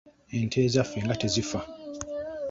[0.37, 1.59] Ente ezaffe nga tezifa.